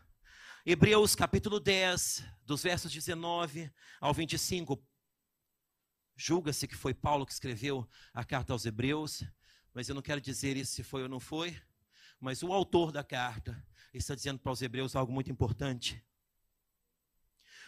[0.65, 3.71] Hebreus capítulo 10, dos versos 19
[4.01, 4.85] ao 25.
[6.17, 9.23] Julga-se que foi Paulo que escreveu a carta aos Hebreus,
[9.75, 11.55] mas eu não quero dizer isso se foi ou não foi.
[12.19, 16.03] Mas o autor da carta está dizendo para os Hebreus algo muito importante.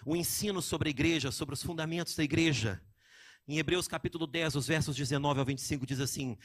[0.07, 2.83] O ensino sobre a igreja, sobre os fundamentos da igreja.
[3.47, 6.39] Em Hebreus capítulo 10, os versos 19 ao 25, diz assim: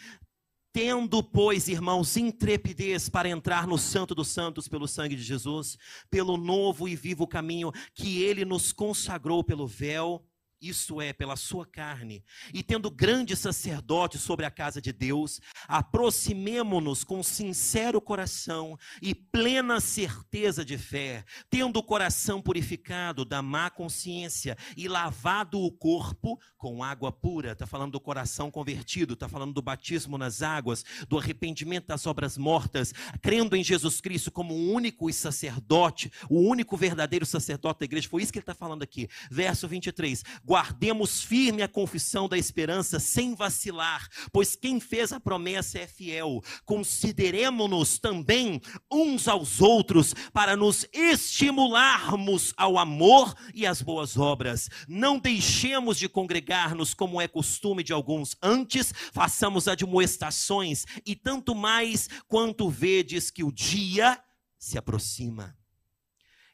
[0.73, 5.77] Tendo, pois, irmãos, intrepidez para entrar no Santo dos Santos pelo sangue de Jesus,
[6.09, 10.27] pelo novo e vivo caminho que ele nos consagrou pelo véu
[10.63, 12.23] isso é, pela sua carne,
[12.53, 19.79] e tendo grande sacerdote sobre a casa de Deus, aproximemo-nos com sincero coração e plena
[19.79, 26.83] certeza de fé, tendo o coração purificado da má consciência e lavado o corpo com
[26.83, 27.51] água pura.
[27.51, 32.37] Está falando do coração convertido, está falando do batismo nas águas, do arrependimento das obras
[32.37, 38.07] mortas, crendo em Jesus Cristo como o único sacerdote, o único verdadeiro sacerdote da igreja.
[38.07, 39.09] Foi isso que ele está falando aqui.
[39.29, 45.79] Verso 23 guardemos firme a confissão da esperança sem vacilar, pois quem fez a promessa
[45.79, 46.43] é fiel.
[46.63, 48.61] Consideremos-nos também
[48.91, 54.69] uns aos outros para nos estimularmos ao amor e às boas obras.
[54.87, 62.07] Não deixemos de congregar-nos como é costume de alguns, antes façamos admoestações, e tanto mais
[62.27, 64.23] quanto vedes que o dia
[64.59, 65.57] se aproxima.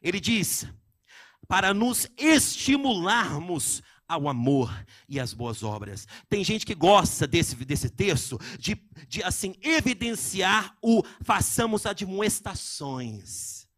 [0.00, 0.66] Ele diz:
[1.50, 6.06] para nos estimularmos ao amor e às boas obras.
[6.28, 13.68] Tem gente que gosta desse, desse texto de, de assim evidenciar o façamos admoestações.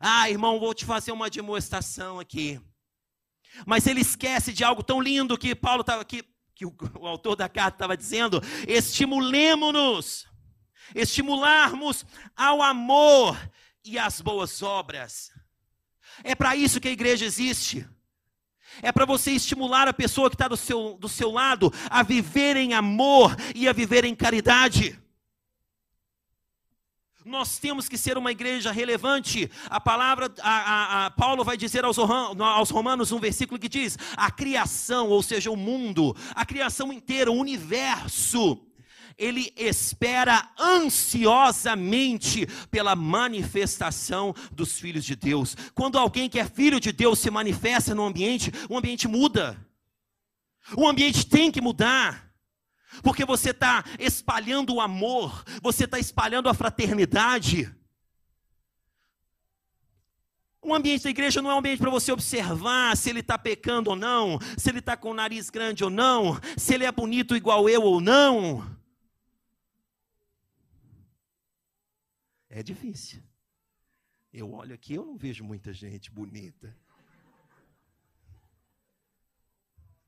[0.00, 2.58] Ah, irmão, vou te fazer uma admoestação aqui.
[3.66, 7.36] Mas ele esquece de algo tão lindo que Paulo estava aqui, que o, o autor
[7.36, 10.26] da carta estava dizendo: estimulemos-nos,
[10.94, 13.36] estimularmos ao amor
[13.84, 15.30] e às boas obras.
[16.24, 17.86] É para isso que a igreja existe.
[18.82, 22.56] É para você estimular a pessoa que está do seu, do seu lado a viver
[22.56, 24.98] em amor e a viver em caridade.
[27.24, 29.50] Nós temos que ser uma igreja relevante.
[29.68, 33.98] A palavra, a, a, a Paulo vai dizer aos, aos, Romanos um versículo que diz:
[34.16, 38.58] a criação, ou seja, o mundo, a criação inteira, o universo,
[39.20, 45.54] ele espera ansiosamente pela manifestação dos filhos de Deus.
[45.74, 49.58] Quando alguém que é filho de Deus se manifesta no ambiente, o ambiente muda.
[50.74, 52.32] O ambiente tem que mudar.
[53.02, 57.70] Porque você está espalhando o amor, você está espalhando a fraternidade.
[60.62, 63.90] O ambiente da igreja não é um ambiente para você observar se ele está pecando
[63.90, 67.36] ou não, se ele está com o nariz grande ou não, se ele é bonito
[67.36, 68.69] igual eu ou não.
[72.50, 73.22] É difícil.
[74.32, 76.76] Eu olho aqui, eu não vejo muita gente bonita.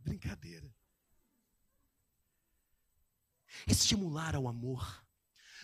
[0.01, 0.69] Brincadeira.
[3.67, 5.05] Estimular ao amor.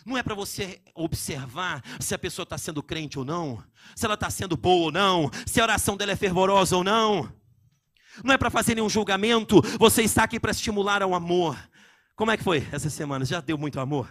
[0.05, 3.61] Não é para você observar se a pessoa está sendo crente ou não,
[3.93, 7.29] se ela está sendo boa ou não, se a oração dela é fervorosa ou não.
[8.23, 11.57] Não é para fazer nenhum julgamento, você está aqui para estimular ao amor.
[12.15, 13.25] Como é que foi essa semana?
[13.25, 14.09] Já deu muito amor?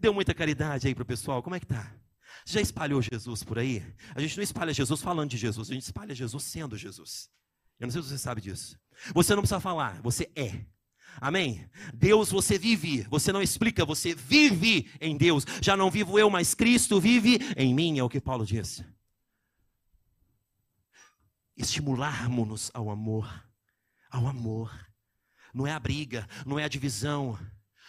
[0.00, 1.42] Deu muita caridade aí para o pessoal?
[1.42, 1.94] Como é que tá?
[2.46, 3.82] Já espalhou Jesus por aí?
[4.14, 7.30] A gente não espalha Jesus falando de Jesus, a gente espalha Jesus sendo Jesus.
[7.78, 8.78] Eu não sei se você sabe disso.
[9.14, 10.64] Você não precisa falar, você é.
[11.20, 11.68] Amém?
[11.92, 15.44] Deus você vive, você não explica, você vive em Deus.
[15.62, 18.84] Já não vivo eu, mas Cristo vive em mim, é o que Paulo diz.
[21.56, 23.48] Estimularmos-nos ao amor,
[24.10, 24.72] ao amor.
[25.52, 27.38] Não é a briga, não é a divisão,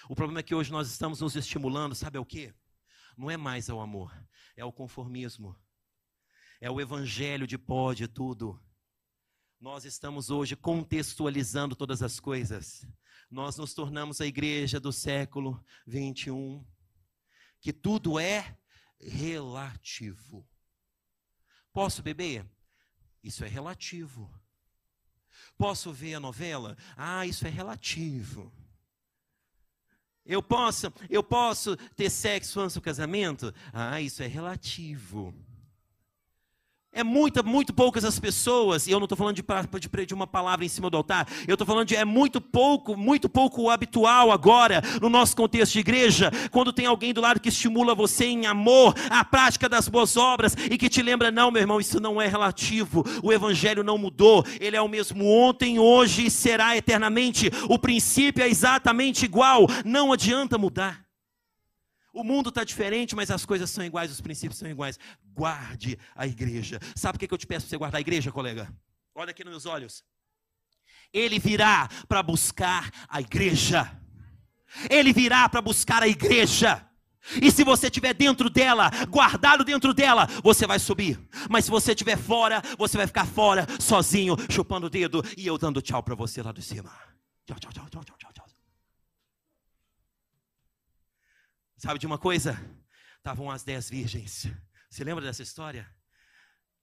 [0.10, 2.54] o problema é que hoje nós estamos nos estimulando, sabe ao quê?
[3.18, 4.14] Não é mais ao amor,
[4.56, 5.56] é ao conformismo.
[6.62, 8.62] É o evangelho de pode tudo.
[9.60, 12.88] Nós estamos hoje contextualizando todas as coisas.
[13.30, 16.66] Nós nos tornamos a igreja do século 21
[17.60, 18.58] que tudo é
[19.00, 20.48] relativo.
[21.74, 22.48] Posso beber?
[23.24, 24.32] Isso é relativo.
[25.58, 26.78] Posso ver a novela?
[26.96, 28.54] Ah, isso é relativo.
[30.26, 33.54] Eu posso, eu posso ter sexo antes do casamento?
[33.72, 35.34] Ah, isso é relativo.
[36.98, 40.26] É muito, muito poucas as pessoas, e eu não estou falando de, de, de, uma
[40.26, 44.32] palavra em cima do altar, eu estou falando de é muito pouco, muito pouco habitual
[44.32, 48.46] agora, no nosso contexto de igreja, quando tem alguém do lado que estimula você em
[48.46, 52.22] amor, a prática das boas obras, e que te lembra, não, meu irmão, isso não
[52.22, 57.52] é relativo, o evangelho não mudou, ele é o mesmo ontem, hoje e será eternamente,
[57.68, 61.05] o princípio é exatamente igual, não adianta mudar.
[62.16, 64.98] O mundo está diferente, mas as coisas são iguais, os princípios são iguais.
[65.34, 66.80] Guarde a igreja.
[66.96, 68.74] Sabe o que eu te peço para você guardar a igreja, colega?
[69.14, 70.02] Olha aqui nos meus olhos.
[71.12, 74.02] Ele virá para buscar a igreja.
[74.90, 76.88] Ele virá para buscar a igreja.
[77.42, 81.20] E se você estiver dentro dela, guardado dentro dela, você vai subir.
[81.50, 85.58] Mas se você estiver fora, você vai ficar fora, sozinho, chupando o dedo e eu
[85.58, 86.94] dando tchau para você lá de cima.
[87.46, 88.25] Tchau, tchau, tchau, tchau, tchau.
[91.86, 92.60] Sabe de uma coisa?
[93.16, 94.48] Estavam as dez virgens.
[94.90, 95.88] Você lembra dessa história?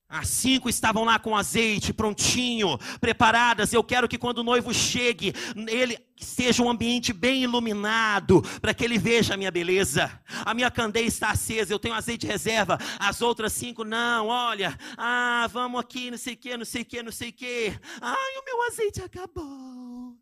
[0.07, 3.73] As cinco estavam lá com azeite prontinho, preparadas.
[3.73, 5.33] Eu quero que quando o noivo chegue,
[5.67, 10.09] ele seja um ambiente bem iluminado, para que ele veja a minha beleza.
[10.45, 12.77] A minha candeia está acesa, eu tenho azeite reserva.
[12.97, 16.85] As outras cinco, não, olha, ah, vamos aqui, não sei o que, não sei o
[16.85, 17.77] que, não sei o que.
[17.99, 20.17] Ai, o meu azeite acabou.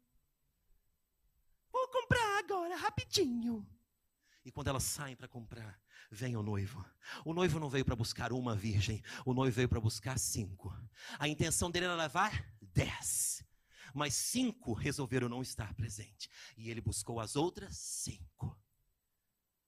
[1.71, 3.63] Vou comprar agora, rapidinho.
[4.43, 6.83] E quando elas saem para comprar, vem o noivo.
[7.23, 10.75] O noivo não veio para buscar uma virgem, o noivo veio para buscar cinco.
[11.19, 13.43] A intenção dele era levar dez.
[13.93, 16.29] Mas cinco resolveram não estar presente.
[16.57, 18.57] E ele buscou as outras cinco.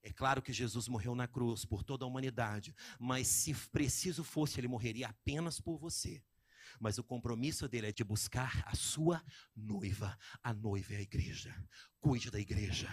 [0.01, 4.59] É claro que Jesus morreu na cruz por toda a humanidade, mas se preciso fosse,
[4.59, 6.21] ele morreria apenas por você.
[6.79, 9.23] Mas o compromisso dele é de buscar a sua
[9.55, 10.17] noiva.
[10.41, 11.55] A noiva é a igreja.
[12.03, 12.89] Cuide da igreja,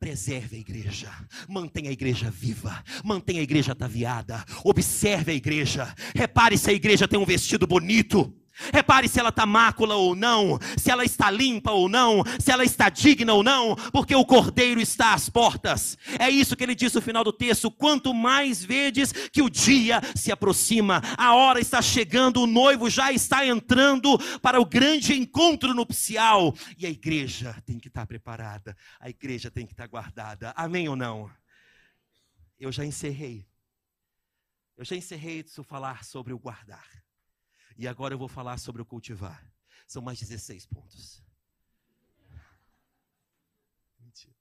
[0.00, 1.12] preserve a igreja,
[1.46, 7.06] mantenha a igreja viva, mantenha a igreja ataviada, observe a igreja, repare se a igreja
[7.06, 8.34] tem um vestido bonito.
[8.72, 12.64] Repare se ela está mácula ou não, se ela está limpa ou não, se ela
[12.64, 15.98] está digna ou não, porque o cordeiro está às portas.
[16.18, 20.00] É isso que ele diz no final do texto: quanto mais vedes que o dia
[20.14, 25.74] se aproxima, a hora está chegando, o noivo já está entrando para o grande encontro
[25.74, 28.45] nupcial, e a igreja tem que estar preparada,
[29.00, 30.52] a igreja tem que estar guardada.
[30.56, 31.30] Amém ou não?
[32.58, 33.48] Eu já encerrei.
[34.76, 36.88] Eu já encerrei de falar sobre o guardar.
[37.76, 39.44] E agora eu vou falar sobre o cultivar.
[39.86, 41.22] São mais 16 pontos.
[43.98, 44.36] Mentira.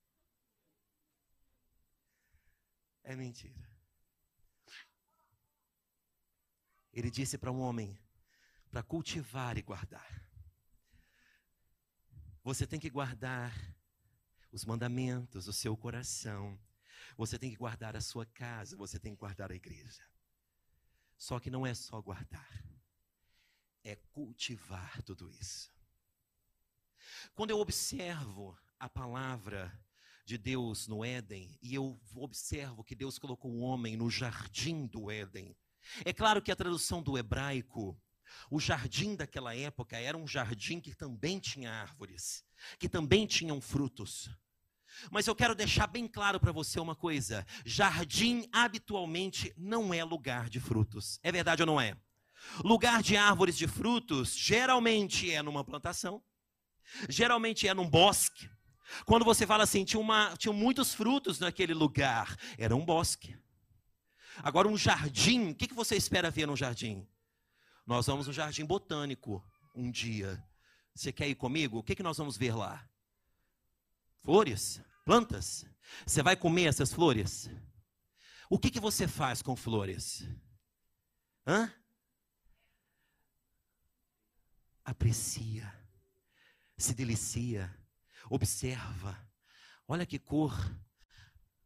[3.04, 3.70] É mentira.
[6.91, 8.00] Ele disse para um homem
[8.70, 10.26] para cultivar e guardar.
[12.44, 13.54] Você tem que guardar
[14.56, 16.60] os mandamentos, o seu coração.
[17.18, 20.04] Você tem que guardar a sua casa, você tem que guardar a igreja.
[21.18, 22.50] Só que não é só guardar
[23.86, 25.72] é cultivar tudo isso.
[27.36, 29.72] Quando eu observo a palavra
[30.26, 35.12] de Deus no Éden, e eu observo que Deus colocou o homem no jardim do
[35.12, 35.56] Éden,
[36.04, 37.96] é claro que a tradução do hebraico,
[38.50, 42.44] o jardim daquela época era um jardim que também tinha árvores,
[42.80, 44.32] que também tinham frutos.
[45.12, 50.49] Mas eu quero deixar bem claro para você uma coisa: jardim habitualmente não é lugar
[50.49, 51.19] de frutos.
[51.23, 51.95] É verdade ou não é?
[52.63, 56.23] Lugar de árvores de frutos geralmente é numa plantação,
[57.10, 58.49] geralmente é num bosque.
[59.05, 63.36] Quando você fala assim, tinha, uma, tinha muitos frutos naquele lugar, era um bosque.
[64.43, 67.08] Agora, um jardim, o que, você espera ver num jardim?
[67.86, 70.43] Nós vamos no jardim botânico um dia.
[70.93, 71.79] Você quer ir comigo?
[71.79, 72.88] O que nós vamos ver lá?
[74.25, 75.65] Flores, plantas.
[76.05, 77.49] Você vai comer essas flores?
[78.49, 80.27] O que, que você faz com flores?
[81.47, 81.71] Hã?
[84.85, 85.73] aprecia,
[86.78, 87.76] se delicia,
[88.30, 89.17] observa.
[89.88, 90.53] Olha que cor.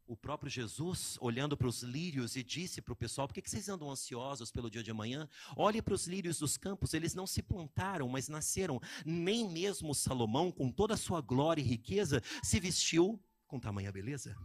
[0.10, 3.70] O próprio Jesus, olhando para os lírios, e disse para o pessoal: por que, vocês
[3.70, 5.30] andam ansiosos pelo dia de amanhã?
[5.56, 8.82] Olhe para os lírios dos campos, eles não se plantaram, mas nasceram.
[9.06, 14.36] Nem mesmo Salomão, com toda a sua glória e riqueza, se vestiu com tamanha beleza.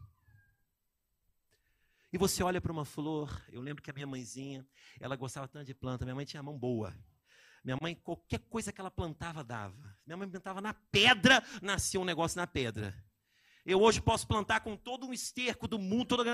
[2.13, 4.69] E você olha para uma flor, eu lembro que a minha mãezinha,
[5.01, 6.95] ela gostava tanto de planta, minha mãe tinha a mão boa.
[7.65, 9.97] Minha mãe, qualquer coisa que ela plantava, dava.
[10.05, 12.95] Minha mãe plantava na pedra, nascia um negócio na pedra.
[13.65, 16.25] Eu hoje posso plantar com todo um esterco do mundo, toda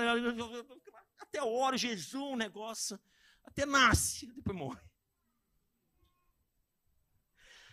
[1.17, 2.99] até hora, jejum, negócio,
[3.43, 4.81] até nasce, depois morre.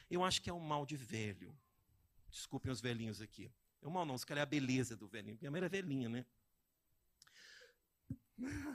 [0.08, 1.58] Eu acho que é um mal de velho.
[2.30, 3.52] Desculpem os velhinhos aqui.
[3.82, 5.38] É um mal não, se calhar é a beleza do velhinho.
[5.40, 6.24] Minha mãe era velhinha, né?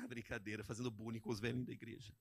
[0.08, 2.14] Brincadeira, fazendo bullying com os velhinhos da igreja.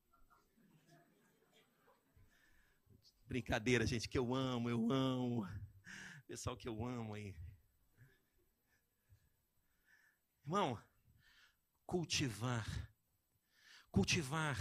[3.27, 5.47] Brincadeira, gente, que eu amo, eu amo.
[6.27, 7.35] Pessoal que eu amo aí.
[10.45, 10.79] Irmão,
[11.87, 12.67] cultivar,
[13.91, 14.59] cultivar,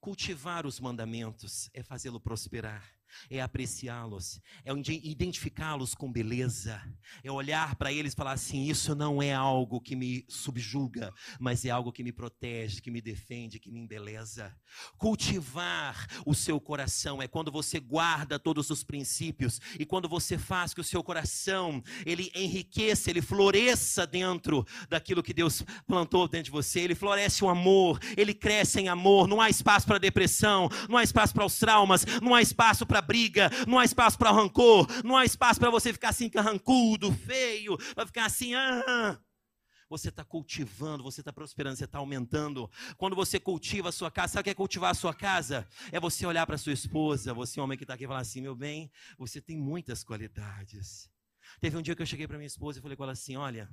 [0.00, 2.99] cultivar os mandamentos é fazê-lo prosperar
[3.30, 6.80] é apreciá-los, é identificá-los com beleza,
[7.22, 11.64] é olhar para eles e falar assim: isso não é algo que me subjuga, mas
[11.64, 14.54] é algo que me protege, que me defende, que me embeleza.
[14.98, 20.72] Cultivar o seu coração é quando você guarda todos os princípios e quando você faz
[20.72, 26.50] que o seu coração ele enriqueça, ele floresça dentro daquilo que Deus plantou dentro de
[26.50, 26.80] você.
[26.80, 29.26] Ele floresce o amor, ele cresce em amor.
[29.26, 32.99] Não há espaço para depressão, não há espaço para os traumas, não há espaço para
[33.00, 37.12] para briga, não há espaço para rancor, não há espaço para você ficar assim carrancudo,
[37.12, 39.18] feio, para ficar assim, ah.
[39.88, 42.70] Você está cultivando, você está prosperando, você está aumentando.
[42.96, 45.66] Quando você cultiva a sua casa, sabe o que é cultivar a sua casa?
[45.90, 48.54] É você olhar para sua esposa, você homem que está aqui e falar assim, meu
[48.54, 48.88] bem,
[49.18, 51.10] você tem muitas qualidades.
[51.60, 53.68] Teve um dia que eu cheguei para minha esposa e falei com ela assim, olha,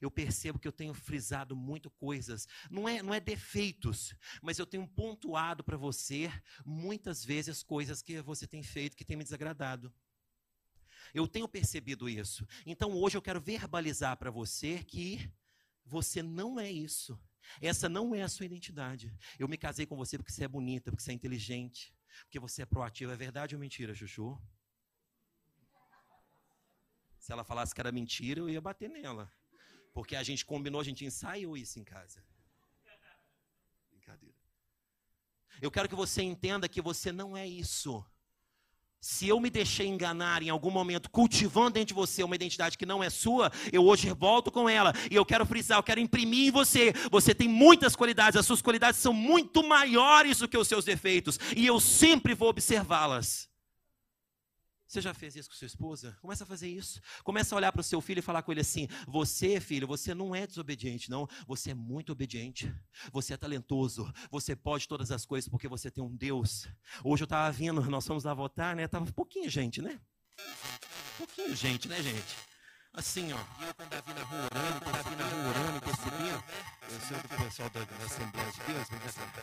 [0.00, 2.46] eu percebo que eu tenho frisado muito coisas.
[2.70, 6.30] Não é, não é defeitos, mas eu tenho pontuado para você
[6.64, 9.92] muitas vezes coisas que você tem feito que tem me desagradado.
[11.14, 12.46] Eu tenho percebido isso.
[12.66, 15.30] Então hoje eu quero verbalizar para você que
[15.84, 17.18] você não é isso.
[17.60, 19.14] Essa não é a sua identidade.
[19.38, 22.62] Eu me casei com você porque você é bonita, porque você é inteligente, porque você
[22.62, 23.12] é proativa.
[23.12, 24.38] É verdade ou mentira, Chuchu?
[27.18, 29.32] Se ela falasse que era mentira, eu ia bater nela.
[29.92, 32.22] Porque a gente combinou, a gente ensaiou isso em casa.
[33.90, 34.36] Brincadeira.
[35.60, 38.04] Eu quero que você entenda que você não é isso.
[39.00, 42.84] Se eu me deixei enganar em algum momento, cultivando dentro de você uma identidade que
[42.84, 44.92] não é sua, eu hoje volto com ela.
[45.10, 46.92] E eu quero frisar, eu quero imprimir em você.
[47.10, 51.38] Você tem muitas qualidades, as suas qualidades são muito maiores do que os seus defeitos.
[51.56, 53.48] E eu sempre vou observá-las.
[54.88, 56.16] Você já fez isso com sua esposa?
[56.22, 56.98] Começa a fazer isso.
[57.22, 60.14] Começa a olhar para o seu filho e falar com ele assim: Você, filho, você
[60.14, 61.28] não é desobediente, não.
[61.46, 62.74] Você é muito obediente.
[63.12, 64.10] Você é talentoso.
[64.30, 66.66] Você pode todas as coisas porque você tem um Deus.
[67.04, 68.88] Hoje eu estava vindo, nós fomos lá votar, né?
[68.88, 70.00] Tava pouquinho gente, né?
[71.18, 72.36] Pouquinho gente, né, gente?
[72.94, 73.38] Assim, ó.
[73.60, 76.44] E eu com Davi na rua orando, com Davi na rua orando, percebendo.
[76.90, 78.88] Eu sou do pessoal da, da Assembleia de Deus,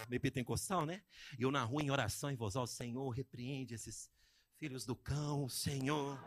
[0.09, 1.03] meio pentecostal, né?
[1.37, 4.09] E eu na rua em oração em voz alta, Senhor, repreende esses
[4.57, 6.17] Filhos do cão, Senhor.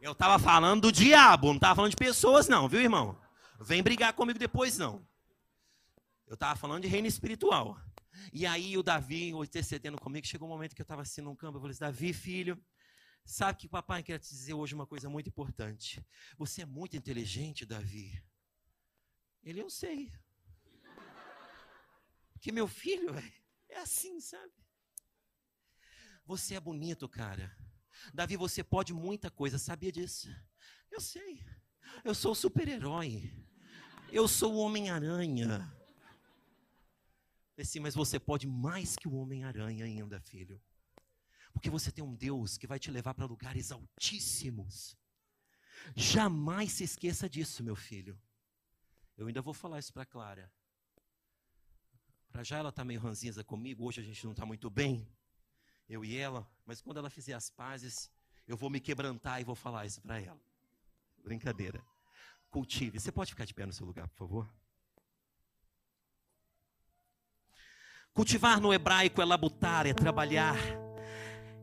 [0.00, 3.20] Eu estava falando do diabo, não estava falando de pessoas, não, viu, irmão?
[3.60, 5.06] Vem brigar comigo depois, não.
[6.26, 7.78] Eu estava falando de reino espiritual.
[8.32, 11.58] E aí o Davi, intercedendo comigo, chegou um momento que eu estava assim num campo,
[11.58, 12.58] eu falei assim, Davi, filho,
[13.24, 16.04] sabe que o papai quer te dizer hoje uma coisa muito importante.
[16.38, 18.22] Você é muito inteligente, Davi.
[19.44, 20.10] Ele, eu sei.
[22.32, 23.14] Porque meu filho
[23.68, 24.61] é assim, sabe?
[26.24, 27.54] Você é bonito, cara.
[28.12, 30.28] Davi, você pode muita coisa, sabia disso?
[30.90, 31.44] Eu sei.
[32.04, 33.32] Eu sou super-herói.
[34.10, 35.70] Eu sou o Homem-Aranha.
[37.58, 40.60] Assim, mas você pode mais que o Homem-Aranha ainda, filho.
[41.52, 44.96] Porque você tem um Deus que vai te levar para lugares altíssimos.
[45.94, 48.20] Jamais se esqueça disso, meu filho.
[49.16, 50.50] Eu ainda vou falar isso para Clara.
[52.30, 55.06] Para já ela está meio ranzinza comigo, hoje a gente não está muito bem
[55.92, 58.10] eu e ela, mas quando ela fizer as pazes,
[58.48, 60.40] eu vou me quebrantar e vou falar isso para ela.
[61.22, 61.84] Brincadeira.
[62.50, 62.98] Cultive.
[62.98, 64.54] Você pode ficar de pé no seu lugar, por favor?
[68.14, 70.56] Cultivar no hebraico é labutar, é trabalhar,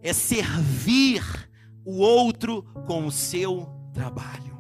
[0.01, 1.23] é servir
[1.83, 4.58] o outro com o seu trabalho.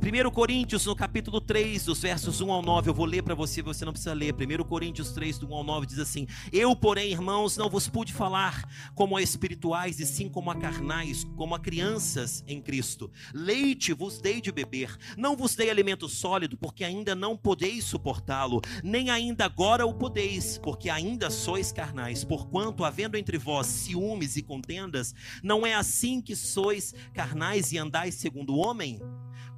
[0.00, 3.60] 1 Coríntios, no capítulo 3, dos versos 1 ao 9, eu vou ler para você,
[3.60, 4.32] você não precisa ler.
[4.32, 8.12] 1 Coríntios 3, do 1 ao 9, diz assim: Eu, porém, irmãos, não vos pude
[8.12, 13.10] falar como a espirituais, e sim como a carnais, como a crianças em Cristo.
[13.34, 18.62] Leite vos dei de beber, não vos dei alimento sólido, porque ainda não podeis suportá-lo,
[18.84, 22.22] nem ainda agora o podeis, porque ainda sois carnais.
[22.22, 28.14] Porquanto, havendo entre vós ciúmes e contendas, não é assim que sois carnais e andais
[28.14, 29.00] segundo o homem?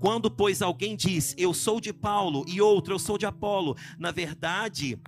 [0.01, 4.11] Quando, pois, alguém diz, eu sou de Paulo, e outro, eu sou de Apolo, na
[4.11, 4.99] verdade,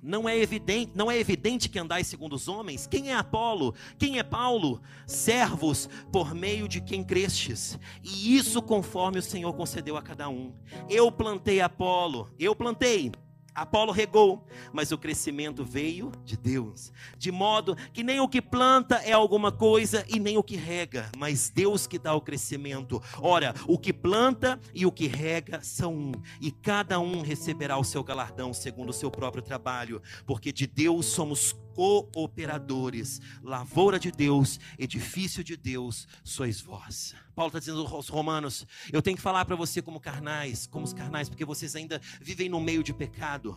[0.00, 2.86] Não é evidente, não é evidente que andais segundo os homens?
[2.86, 3.74] Quem é Apolo?
[3.98, 4.80] Quem é Paulo?
[5.06, 7.78] Servos por meio de quem crestes.
[8.02, 10.54] E isso conforme o Senhor concedeu a cada um.
[10.88, 13.10] Eu plantei Apolo, eu plantei
[13.58, 16.92] Apolo regou, mas o crescimento veio de Deus.
[17.18, 21.10] De modo que nem o que planta é alguma coisa e nem o que rega,
[21.16, 23.02] mas Deus que dá o crescimento.
[23.20, 27.84] Ora, o que planta e o que rega são um, e cada um receberá o
[27.84, 34.58] seu galardão segundo o seu próprio trabalho, porque de Deus somos cooperadores, lavoura de Deus,
[34.76, 37.14] edifício de Deus, sois vós.
[37.36, 40.92] Paulo está dizendo aos romanos: eu tenho que falar para você como carnais, como os
[40.92, 43.56] carnais, porque vocês ainda vivem no meio de pecado.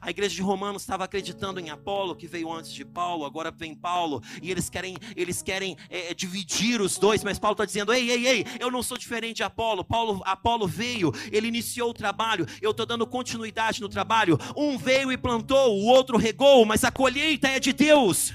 [0.00, 3.74] A igreja de Romanos estava acreditando em Apolo, que veio antes de Paulo, agora vem
[3.74, 7.92] Paulo, e eles querem, eles querem é, é dividir os dois, mas Paulo está dizendo:
[7.92, 9.84] ei, ei, ei, eu não sou diferente de Apolo.
[9.84, 10.22] Paulo.
[10.24, 14.38] Apolo veio, ele iniciou o trabalho, eu estou dando continuidade no trabalho.
[14.56, 18.34] Um veio e plantou, o outro regou, mas a colheita é de Deus.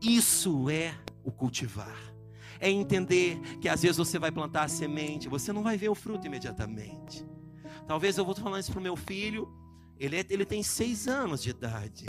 [0.00, 1.96] Isso é o cultivar.
[2.58, 5.94] É entender que às vezes você vai plantar a semente, você não vai ver o
[5.94, 7.24] fruto imediatamente.
[7.86, 9.48] Talvez eu vou falar isso para o meu filho,
[10.04, 12.06] ele, é, ele tem seis anos de idade.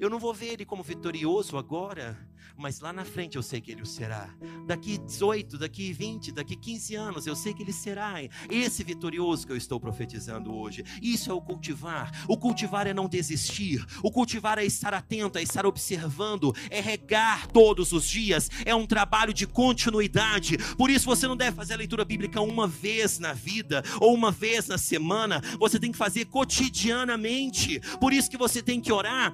[0.00, 2.18] Eu não vou ver ele como vitorioso agora,
[2.56, 4.28] mas lá na frente eu sei que ele o será.
[4.66, 8.14] Daqui 18, daqui 20, daqui 15 anos, eu sei que ele será
[8.50, 10.84] esse vitorioso que eu estou profetizando hoje.
[11.02, 12.10] Isso é o cultivar.
[12.28, 13.84] O cultivar é não desistir.
[14.02, 18.50] O cultivar é estar atento, é estar observando, é regar todos os dias.
[18.64, 20.56] É um trabalho de continuidade.
[20.76, 24.30] Por isso você não deve fazer a leitura bíblica uma vez na vida ou uma
[24.30, 25.40] vez na semana.
[25.58, 27.80] Você tem que fazer cotidianamente.
[28.00, 29.32] Por isso que você tem que orar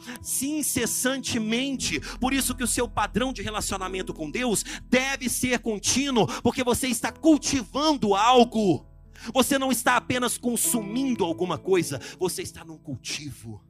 [0.61, 2.01] incessantemente.
[2.19, 6.87] Por isso que o seu padrão de relacionamento com Deus deve ser contínuo, porque você
[6.87, 8.85] está cultivando algo.
[9.33, 13.65] Você não está apenas consumindo alguma coisa, você está num cultivo.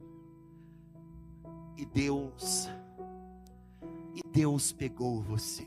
[1.77, 2.67] E Deus,
[4.13, 5.65] e Deus pegou você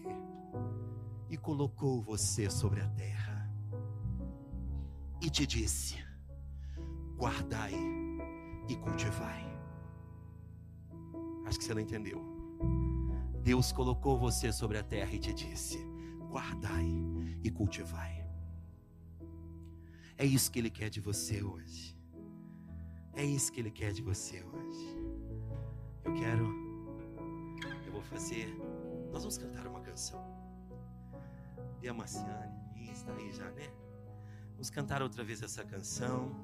[1.31, 3.51] e colocou você sobre a terra
[5.23, 5.97] e te disse:
[7.17, 7.73] guardai
[8.69, 9.43] e cultivai.
[11.47, 12.34] Acho que você não entendeu.
[13.45, 15.77] Deus colocou você sobre a terra e te disse:
[16.31, 16.89] guardai
[17.43, 18.27] e cultivai.
[20.17, 21.95] É isso que Ele quer de você hoje.
[23.13, 24.97] É isso que Ele quer de você hoje.
[26.05, 26.47] Eu quero,
[27.85, 28.49] eu vou fazer.
[29.13, 30.25] Nós vamos cantar uma canção.
[31.83, 33.71] E a Marciane, está aí já, né?
[34.53, 36.35] Vamos cantar outra vez essa canção.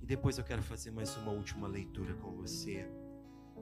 [0.00, 3.03] E depois eu quero fazer mais uma última leitura com você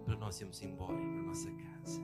[0.03, 2.01] para nós irmos embora para nossa casa.